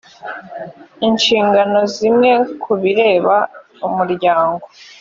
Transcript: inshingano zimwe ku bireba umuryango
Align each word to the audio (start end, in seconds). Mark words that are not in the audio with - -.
inshingano 1.07 1.79
zimwe 1.95 2.31
ku 2.61 2.71
bireba 2.81 3.35
umuryango 3.87 4.65